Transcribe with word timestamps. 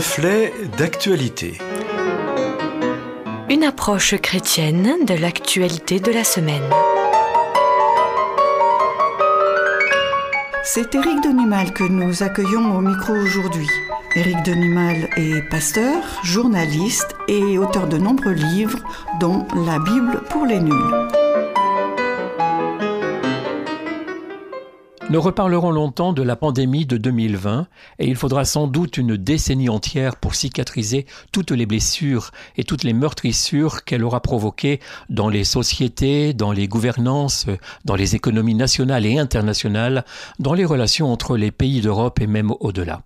Reflet 0.00 0.54
d'actualité. 0.78 1.58
Une 3.50 3.64
approche 3.64 4.16
chrétienne 4.16 5.04
de 5.04 5.12
l'actualité 5.12 6.00
de 6.00 6.10
la 6.10 6.24
semaine. 6.24 6.62
C'est 10.64 10.94
Éric 10.94 11.22
Denimal 11.22 11.74
que 11.74 11.84
nous 11.84 12.22
accueillons 12.22 12.78
au 12.78 12.80
micro 12.80 13.12
aujourd'hui. 13.12 13.68
Éric 14.16 14.42
Denimal 14.42 15.10
est 15.18 15.46
pasteur, 15.50 16.02
journaliste 16.24 17.14
et 17.28 17.58
auteur 17.58 17.86
de 17.86 17.98
nombreux 17.98 18.32
livres, 18.32 18.78
dont 19.20 19.46
La 19.66 19.78
Bible 19.80 20.22
pour 20.30 20.46
les 20.46 20.60
nuls. 20.60 21.19
Nous 25.10 25.20
reparlerons 25.20 25.72
longtemps 25.72 26.12
de 26.12 26.22
la 26.22 26.36
pandémie 26.36 26.86
de 26.86 26.96
2020 26.96 27.66
et 27.98 28.06
il 28.06 28.14
faudra 28.14 28.44
sans 28.44 28.68
doute 28.68 28.96
une 28.96 29.16
décennie 29.16 29.68
entière 29.68 30.14
pour 30.14 30.36
cicatriser 30.36 31.04
toutes 31.32 31.50
les 31.50 31.66
blessures 31.66 32.30
et 32.56 32.62
toutes 32.62 32.84
les 32.84 32.92
meurtrissures 32.92 33.82
qu'elle 33.82 34.04
aura 34.04 34.20
provoquées 34.20 34.78
dans 35.08 35.28
les 35.28 35.42
sociétés, 35.42 36.32
dans 36.32 36.52
les 36.52 36.68
gouvernances, 36.68 37.46
dans 37.84 37.96
les 37.96 38.14
économies 38.14 38.54
nationales 38.54 39.04
et 39.04 39.18
internationales, 39.18 40.04
dans 40.38 40.54
les 40.54 40.64
relations 40.64 41.12
entre 41.12 41.36
les 41.36 41.50
pays 41.50 41.80
d'Europe 41.80 42.20
et 42.20 42.28
même 42.28 42.52
au-delà. 42.60 43.02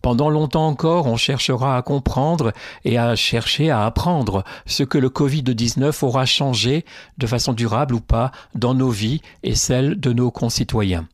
Pendant 0.00 0.30
longtemps 0.30 0.68
encore, 0.68 1.06
on 1.06 1.16
cherchera 1.16 1.76
à 1.76 1.82
comprendre 1.82 2.52
et 2.84 2.98
à 2.98 3.16
chercher 3.16 3.68
à 3.68 3.84
apprendre 3.84 4.44
ce 4.66 4.84
que 4.84 4.96
le 4.98 5.08
Covid-19 5.08 6.04
aura 6.04 6.24
changé, 6.24 6.84
de 7.18 7.26
façon 7.26 7.52
durable 7.52 7.96
ou 7.96 8.00
pas, 8.00 8.30
dans 8.54 8.74
nos 8.74 8.90
vies 8.90 9.22
et 9.42 9.56
celles 9.56 9.98
de 9.98 10.12
nos 10.12 10.30
concitoyens. 10.30 11.08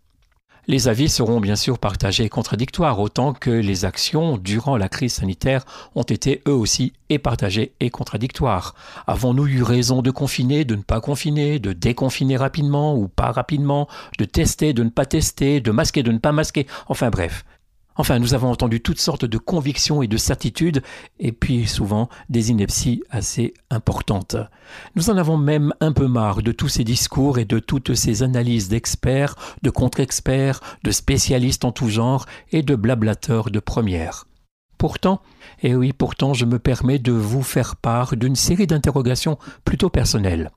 Les 0.67 0.89
avis 0.89 1.11
seront 1.11 1.41
bien 1.41 1.57
sûr 1.57 1.79
partagés 1.79 2.25
et 2.25 2.29
contradictoires, 2.31 2.99
autant 2.99 3.35
que 3.35 3.51
les 3.51 3.85
actions 3.85 4.39
durant 4.39 4.79
la 4.79 4.89
crise 4.89 5.13
sanitaire 5.13 5.65
ont 5.95 6.05
été 6.05 6.43
eux 6.49 6.55
aussi 6.55 6.95
et 7.11 7.19
partagées 7.19 7.73
et 7.81 7.91
contradictoires. 7.91 8.75
Avons-nous 9.07 9.47
eu 9.47 9.63
raison 9.63 10.01
de 10.01 10.11
confiner, 10.11 10.65
de 10.65 10.75
ne 10.75 10.83
pas 10.83 11.03
confiner, 11.03 11.59
de 11.59 11.75
déconfiner 11.75 12.39
rapidement 12.39 12.97
ou 12.97 13.09
pas 13.09 13.31
rapidement, 13.31 13.89
de 14.19 14.25
tester, 14.25 14.73
de 14.73 14.85
ne 14.85 14.89
pas 14.89 15.05
tester, 15.05 15.61
de 15.61 15.71
masquer, 15.71 16.03
de 16.03 16.13
ne 16.13 16.19
pas 16.19 16.33
masquer, 16.33 16.67
enfin 16.89 17.11
bref. 17.11 17.45
Enfin, 17.97 18.19
nous 18.19 18.35
avons 18.35 18.51
entendu 18.51 18.81
toutes 18.81 19.01
sortes 19.01 19.25
de 19.25 19.39
convictions 19.39 20.03
et 20.03 20.09
de 20.09 20.17
certitudes, 20.17 20.83
et 21.21 21.33
puis 21.33 21.67
souvent 21.67 22.09
des 22.29 22.51
inepties 22.51 23.03
assez 23.11 23.55
importantes. 23.71 24.37
Nous 24.97 25.11
en 25.11 25.17
avons 25.17 25.37
même 25.37 25.73
un 25.81 25.93
peu 25.93 26.09
marre 26.09 26.43
de 26.43 26.53
tous 26.53 26.69
ces 26.69 26.85
discours 26.85 27.39
et 27.39 27.45
de 27.45 27.59
toutes 27.59 27.95
ces 27.95 28.23
analyses 28.23 28.69
d'experts, 28.69 29.37
de 29.63 29.71
contre-experts, 29.71 30.61
de 30.83 30.91
spécialistes 30.91 31.65
en 31.65 31.73
tout 31.73 31.89
genre 31.89 32.27
et 32.51 32.63
de 32.63 32.75
blablateurs 32.75 33.51
de 33.51 33.61
première. 33.61 34.27
Pourtant, 34.77 35.23
et 35.63 35.75
oui, 35.75 35.93
pourtant, 35.93 36.35
je 36.35 36.45
me 36.45 36.59
permets 36.59 36.99
de 36.99 37.13
vous 37.13 37.43
faire 37.43 37.77
part 37.77 38.17
d'une 38.17 38.37
série 38.37 38.67
d'interrogations 38.67 39.39
plutôt 39.65 39.89
personnelles. 39.89 40.51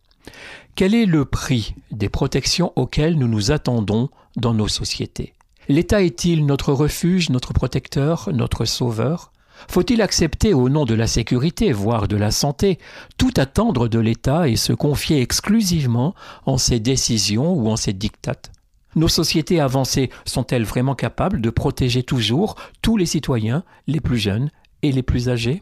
Quel 0.75 0.93
est 0.93 1.05
le 1.05 1.23
prix 1.23 1.75
des 1.91 2.09
protections 2.09 2.73
auxquelles 2.75 3.17
nous 3.17 3.27
nous 3.27 3.51
attendons 3.51 4.09
dans 4.35 4.53
nos 4.53 4.67
sociétés? 4.67 5.33
L'État 5.69 6.01
est-il 6.01 6.45
notre 6.45 6.71
refuge, 6.71 7.29
notre 7.29 7.51
protecteur, 7.51 8.29
notre 8.31 8.63
sauveur? 8.63 9.33
Faut-il 9.67 10.01
accepter 10.01 10.53
au 10.53 10.69
nom 10.69 10.85
de 10.85 10.93
la 10.93 11.07
sécurité, 11.07 11.73
voire 11.73 12.07
de 12.07 12.15
la 12.15 12.31
santé, 12.31 12.79
tout 13.17 13.33
attendre 13.35 13.89
de 13.89 13.99
l'État 13.99 14.47
et 14.47 14.55
se 14.55 14.71
confier 14.71 15.21
exclusivement 15.21 16.15
en 16.45 16.57
ses 16.57 16.79
décisions 16.79 17.53
ou 17.53 17.67
en 17.67 17.75
ses 17.75 17.91
dictates? 17.91 18.53
Nos 18.95 19.09
sociétés 19.09 19.59
avancées 19.59 20.09
sont-elles 20.23 20.63
vraiment 20.63 20.95
capables 20.95 21.41
de 21.41 21.49
protéger 21.49 22.01
toujours 22.01 22.55
tous 22.81 22.95
les 22.95 23.05
citoyens, 23.05 23.63
les 23.87 23.99
plus 23.99 24.17
jeunes 24.17 24.51
et 24.83 24.93
les 24.93 25.03
plus 25.03 25.27
âgés? 25.27 25.61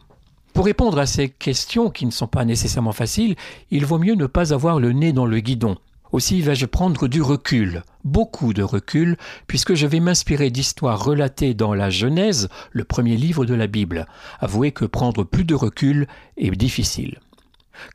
Pour 0.54 0.66
répondre 0.66 1.00
à 1.00 1.08
ces 1.08 1.30
questions 1.30 1.90
qui 1.90 2.06
ne 2.06 2.12
sont 2.12 2.28
pas 2.28 2.46
nécessairement 2.46 2.92
faciles, 2.92 3.36
il 3.72 3.88
vaut 3.88 3.98
mieux 3.98 4.14
ne 4.14 4.28
pas 4.28 4.54
avoir 4.54 4.80
le 4.80 4.92
nez 4.92 5.14
dans 5.14 5.26
le 5.26 5.40
guidon, 5.40 5.78
aussi 6.16 6.42
vais-je 6.42 6.66
prendre 6.66 7.08
du 7.08 7.22
recul, 7.22 7.84
beaucoup 8.06 8.54
de 8.54 8.64
recul, 8.64 9.18
puisque 9.48 9.76
je 9.76 9.86
vais 9.86 10.00
m'inspirer 10.00 10.50
d'histoires 10.50 11.04
relatées 11.04 11.54
dans 11.54 11.74
la 11.74 11.90
Genèse, 11.90 12.48
le 12.72 12.86
premier 12.86 13.18
livre 13.18 13.46
de 13.46 13.54
la 13.54 13.68
Bible. 13.68 14.08
Avouez 14.40 14.72
que 14.72 14.86
prendre 14.86 15.26
plus 15.26 15.44
de 15.44 15.54
recul 15.54 16.08
est 16.38 16.50
difficile. 16.52 17.20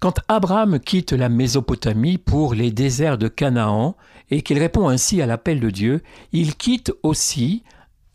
Quand 0.00 0.20
Abraham 0.28 0.78
quitte 0.78 1.12
la 1.12 1.30
Mésopotamie 1.30 2.18
pour 2.18 2.52
les 2.52 2.70
déserts 2.70 3.16
de 3.16 3.28
Canaan 3.28 3.96
et 4.30 4.42
qu'il 4.42 4.58
répond 4.58 4.88
ainsi 4.88 5.22
à 5.22 5.26
l'appel 5.26 5.58
de 5.58 5.70
Dieu, 5.70 6.02
il 6.32 6.56
quitte 6.56 6.92
aussi 7.02 7.64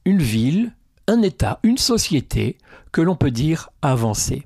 une 0.06 0.22
ville, 0.22 0.76
un 1.08 1.24
État, 1.24 1.60
une 1.64 1.80
société 1.80 2.60
que 2.92 3.02
l'on 3.02 3.16
peut 3.16 3.32
dire 3.32 3.70
avancée. 3.82 4.46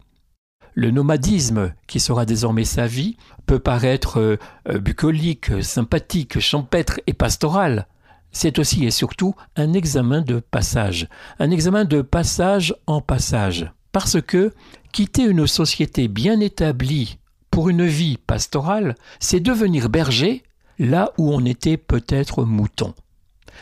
Le 0.75 0.91
nomadisme, 0.91 1.74
qui 1.88 2.00
sera 2.00 2.25
désormais 2.25 2.63
sa 2.63 2.88
vie, 2.88 3.18
peut 3.46 3.59
paraître 3.59 4.19
euh, 4.19 4.80
bucolique, 4.80 5.63
sympathique, 5.63 6.40
champêtre 6.40 7.00
et 7.07 7.13
pastoral. 7.13 7.88
C'est 8.31 8.59
aussi 8.59 8.85
et 8.85 8.91
surtout 8.91 9.34
un 9.56 9.74
examen 9.74 10.22
de 10.22 10.40
passage, 10.40 11.07
un 11.40 11.50
examen 11.50 11.85
de 11.85 12.02
passage 12.02 12.75
en 12.85 13.02
passage. 13.02 13.72
Parce 13.91 14.22
que 14.22 14.53
quitter 14.91 15.24
une 15.24 15.47
société 15.47 16.07
bien 16.07 16.40
établie 16.40 17.18
pour 17.50 17.69
une 17.69 17.86
vie 17.86 18.18
pastorale, 18.18 18.96
c'est 19.19 19.40
devenir 19.40 19.90
berger 19.90 20.44
là 20.78 21.12
où 21.18 21.34
on 21.34 21.44
était 21.46 21.78
peut-être 21.78 22.44
mouton. 22.44 22.94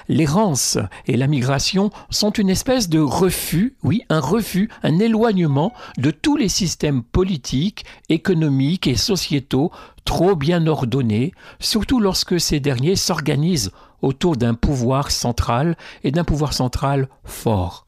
L'errance 0.08 0.78
et 1.06 1.18
la 1.18 1.28
migration 1.28 1.90
sont 2.10 2.32
une 2.32 2.50
espèce 2.50 2.90
de 2.90 3.00
refus, 3.00 3.76
oui, 3.84 4.04
un 4.10 4.20
refus, 4.20 4.70
un 4.84 5.00
éloignement 5.00 5.74
de 5.98 6.12
tous 6.12 6.38
les 6.38 6.50
systèmes 6.50 7.04
politiques, 7.04 7.86
économiques 8.10 8.88
et 8.88 8.96
sociétaux 8.96 9.72
trop 10.06 10.36
bien 10.36 10.68
ordonnés, 10.68 11.34
surtout 11.60 12.00
lorsque 12.00 12.40
ces 12.40 12.60
derniers 12.60 12.96
s'organisent 12.96 13.72
autour 14.02 14.36
d'un 14.38 14.54
pouvoir 14.54 15.12
central 15.12 15.76
et 16.04 16.12
d'un 16.12 16.24
pouvoir 16.24 16.54
central 16.54 17.10
fort. 17.24 17.88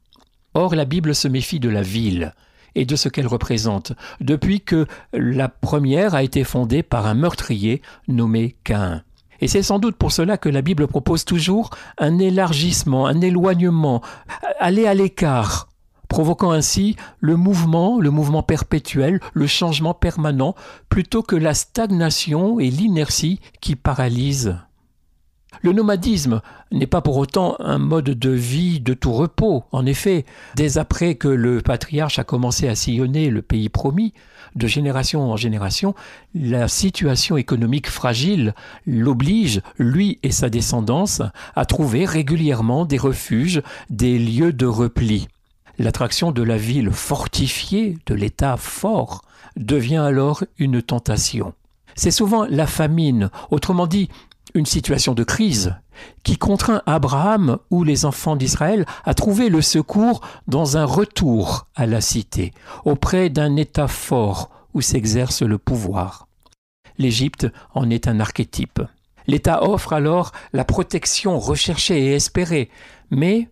Or, 0.53 0.75
la 0.75 0.85
Bible 0.85 1.15
se 1.15 1.27
méfie 1.27 1.59
de 1.59 1.69
la 1.69 1.81
ville 1.81 2.33
et 2.75 2.85
de 2.85 2.95
ce 2.95 3.09
qu'elle 3.09 3.27
représente, 3.27 3.93
depuis 4.21 4.61
que 4.61 4.85
la 5.13 5.49
première 5.49 6.15
a 6.15 6.23
été 6.23 6.43
fondée 6.43 6.83
par 6.83 7.07
un 7.07 7.13
meurtrier 7.13 7.81
nommé 8.07 8.55
Cain. 8.63 9.03
Et 9.41 9.47
c'est 9.47 9.63
sans 9.63 9.79
doute 9.79 9.95
pour 9.95 10.11
cela 10.11 10.37
que 10.37 10.49
la 10.49 10.61
Bible 10.61 10.87
propose 10.87 11.25
toujours 11.25 11.69
un 11.97 12.19
élargissement, 12.19 13.07
un 13.07 13.21
éloignement, 13.21 14.01
aller 14.59 14.87
à 14.87 14.93
l'écart, 14.93 15.69
provoquant 16.07 16.51
ainsi 16.51 16.95
le 17.19 17.35
mouvement, 17.35 17.99
le 17.99 18.09
mouvement 18.09 18.43
perpétuel, 18.43 19.19
le 19.33 19.47
changement 19.47 19.93
permanent, 19.93 20.55
plutôt 20.89 21.23
que 21.23 21.35
la 21.35 21.53
stagnation 21.53 22.59
et 22.59 22.69
l'inertie 22.69 23.39
qui 23.61 23.75
paralysent. 23.75 24.57
Le 25.61 25.73
nomadisme 25.73 26.41
n'est 26.71 26.87
pas 26.87 27.01
pour 27.01 27.17
autant 27.17 27.55
un 27.59 27.79
mode 27.79 28.11
de 28.11 28.29
vie 28.29 28.79
de 28.79 28.93
tout 28.93 29.11
repos. 29.11 29.63
En 29.71 29.85
effet, 29.85 30.25
dès 30.55 30.77
après 30.77 31.15
que 31.15 31.27
le 31.27 31.61
patriarche 31.61 32.19
a 32.19 32.23
commencé 32.23 32.67
à 32.67 32.75
sillonner 32.75 33.29
le 33.29 33.41
pays 33.41 33.67
promis, 33.67 34.13
de 34.55 34.67
génération 34.67 35.31
en 35.31 35.37
génération, 35.37 35.95
la 36.33 36.67
situation 36.67 37.37
économique 37.37 37.89
fragile 37.89 38.53
l'oblige, 38.85 39.61
lui 39.77 40.19
et 40.23 40.31
sa 40.31 40.49
descendance, 40.49 41.21
à 41.55 41.65
trouver 41.65 42.05
régulièrement 42.05 42.85
des 42.85 42.97
refuges, 42.97 43.61
des 43.89 44.17
lieux 44.17 44.53
de 44.53 44.65
repli. 44.65 45.27
L'attraction 45.77 46.31
de 46.31 46.43
la 46.43 46.57
ville 46.57 46.91
fortifiée, 46.91 47.97
de 48.05 48.13
l'État 48.13 48.57
fort, 48.57 49.23
devient 49.55 49.97
alors 49.97 50.43
une 50.57 50.81
tentation. 50.81 51.53
C'est 51.95 52.11
souvent 52.11 52.45
la 52.45 52.67
famine, 52.67 53.29
autrement 53.51 53.87
dit 53.87 54.09
une 54.53 54.65
situation 54.65 55.13
de 55.13 55.23
crise, 55.23 55.75
qui 56.23 56.37
contraint 56.37 56.81
Abraham 56.85 57.57
ou 57.69 57.83
les 57.83 58.05
enfants 58.05 58.35
d'Israël 58.35 58.85
à 59.05 59.13
trouver 59.13 59.49
le 59.49 59.61
secours 59.61 60.21
dans 60.47 60.77
un 60.77 60.85
retour 60.85 61.67
à 61.75 61.85
la 61.85 62.01
cité, 62.01 62.53
auprès 62.85 63.29
d'un 63.29 63.55
État 63.55 63.87
fort 63.87 64.49
où 64.73 64.81
s'exerce 64.81 65.41
le 65.41 65.57
pouvoir. 65.57 66.27
L'Égypte 66.97 67.47
en 67.73 67.89
est 67.89 68.07
un 68.07 68.19
archétype. 68.19 68.81
L'État 69.27 69.63
offre 69.63 69.93
alors 69.93 70.31
la 70.53 70.65
protection 70.65 71.39
recherchée 71.39 71.99
et 71.99 72.15
espérée, 72.15 72.69
mais, 73.11 73.49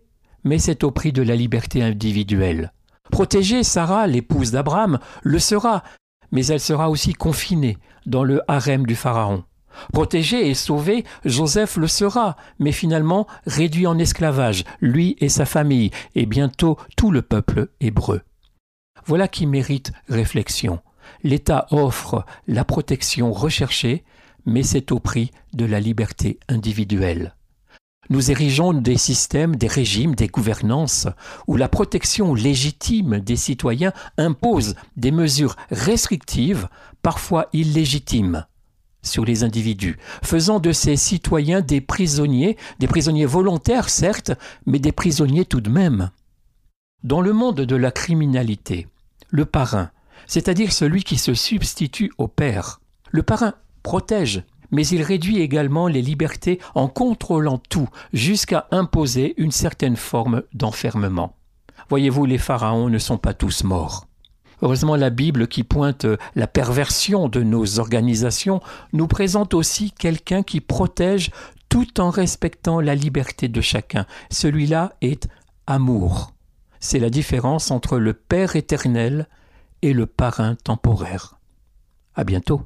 c'est 0.58 0.84
au 0.84 0.90
prix 0.90 1.12
de 1.12 1.22
la 1.22 1.36
liberté 1.36 1.82
individuelle. 1.82 2.72
Protégée, 3.10 3.62
Sarah, 3.62 4.06
l'épouse 4.06 4.50
d'Abraham, 4.50 4.98
le 5.22 5.38
sera, 5.38 5.82
mais 6.30 6.46
elle 6.46 6.60
sera 6.60 6.90
aussi 6.90 7.14
confinée 7.14 7.78
dans 8.06 8.24
le 8.24 8.42
harem 8.48 8.86
du 8.86 8.96
Pharaon. 8.96 9.44
Protégé 9.92 10.48
et 10.48 10.54
sauvé, 10.54 11.04
Joseph 11.24 11.76
le 11.76 11.86
sera, 11.86 12.36
mais 12.58 12.72
finalement 12.72 13.26
réduit 13.46 13.86
en 13.86 13.98
esclavage, 13.98 14.64
lui 14.80 15.16
et 15.20 15.28
sa 15.28 15.46
famille, 15.46 15.90
et 16.14 16.26
bientôt 16.26 16.76
tout 16.96 17.10
le 17.10 17.22
peuple 17.22 17.68
hébreu. 17.80 18.22
Voilà 19.06 19.28
qui 19.28 19.46
mérite 19.46 19.92
réflexion. 20.08 20.80
L'État 21.22 21.66
offre 21.70 22.24
la 22.46 22.64
protection 22.64 23.32
recherchée, 23.32 24.04
mais 24.46 24.62
c'est 24.62 24.92
au 24.92 24.98
prix 24.98 25.30
de 25.52 25.64
la 25.64 25.80
liberté 25.80 26.38
individuelle. 26.48 27.34
Nous 28.10 28.30
érigeons 28.30 28.72
des 28.72 28.96
systèmes, 28.96 29.56
des 29.56 29.66
régimes, 29.66 30.14
des 30.14 30.28
gouvernances 30.28 31.08
où 31.46 31.56
la 31.56 31.68
protection 31.68 32.34
légitime 32.34 33.20
des 33.20 33.36
citoyens 33.36 33.92
impose 34.16 34.76
des 34.96 35.10
mesures 35.10 35.56
restrictives, 35.70 36.68
parfois 37.02 37.48
illégitimes, 37.52 38.46
sur 39.08 39.24
les 39.24 39.42
individus, 39.42 39.98
faisant 40.22 40.60
de 40.60 40.72
ces 40.72 40.96
citoyens 40.96 41.60
des 41.60 41.80
prisonniers, 41.80 42.56
des 42.78 42.86
prisonniers 42.86 43.26
volontaires 43.26 43.88
certes, 43.88 44.32
mais 44.66 44.78
des 44.78 44.92
prisonniers 44.92 45.44
tout 45.44 45.60
de 45.60 45.70
même. 45.70 46.10
Dans 47.02 47.20
le 47.20 47.32
monde 47.32 47.60
de 47.60 47.76
la 47.76 47.90
criminalité, 47.90 48.86
le 49.28 49.44
parrain, 49.44 49.90
c'est-à-dire 50.26 50.72
celui 50.72 51.04
qui 51.04 51.16
se 51.16 51.34
substitue 51.34 52.12
au 52.18 52.28
père, 52.28 52.80
le 53.10 53.22
parrain 53.22 53.54
protège, 53.82 54.42
mais 54.70 54.86
il 54.86 55.02
réduit 55.02 55.40
également 55.40 55.86
les 55.86 56.02
libertés 56.02 56.58
en 56.74 56.88
contrôlant 56.88 57.58
tout, 57.58 57.88
jusqu'à 58.12 58.66
imposer 58.70 59.34
une 59.38 59.52
certaine 59.52 59.96
forme 59.96 60.42
d'enfermement. 60.52 61.36
Voyez-vous, 61.88 62.26
les 62.26 62.38
pharaons 62.38 62.90
ne 62.90 62.98
sont 62.98 63.16
pas 63.16 63.32
tous 63.32 63.64
morts. 63.64 64.07
Heureusement, 64.62 64.96
la 64.96 65.10
Bible, 65.10 65.48
qui 65.48 65.62
pointe 65.62 66.06
la 66.34 66.46
perversion 66.46 67.28
de 67.28 67.42
nos 67.42 67.78
organisations, 67.78 68.60
nous 68.92 69.06
présente 69.06 69.54
aussi 69.54 69.92
quelqu'un 69.92 70.42
qui 70.42 70.60
protège 70.60 71.30
tout 71.68 72.00
en 72.00 72.10
respectant 72.10 72.80
la 72.80 72.94
liberté 72.94 73.48
de 73.48 73.60
chacun. 73.60 74.06
Celui-là 74.30 74.94
est 75.00 75.28
amour. 75.66 76.32
C'est 76.80 76.98
la 76.98 77.10
différence 77.10 77.70
entre 77.70 77.98
le 77.98 78.12
Père 78.14 78.56
éternel 78.56 79.28
et 79.82 79.92
le 79.92 80.06
parrain 80.06 80.56
temporaire. 80.56 81.38
À 82.14 82.24
bientôt. 82.24 82.62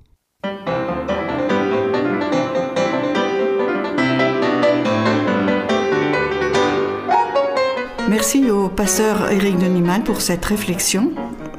Merci 8.08 8.50
au 8.50 8.68
pasteur 8.68 9.30
Éric 9.30 9.58
Denimal 9.58 10.04
pour 10.04 10.20
cette 10.20 10.44
réflexion. 10.44 11.12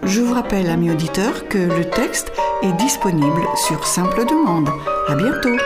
Je 0.06 0.22
vous 0.22 0.34
rappelle, 0.34 0.70
amis 0.70 0.92
auditeurs, 0.92 1.48
que 1.48 1.58
le 1.58 1.90
texte 1.90 2.32
est 2.62 2.74
disponible 2.74 3.42
sur 3.56 3.86
simple 3.88 4.26
demande. 4.26 4.70
À 5.08 5.16
bientôt! 5.16 5.58